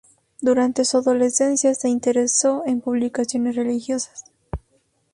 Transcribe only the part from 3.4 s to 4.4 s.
religiosas.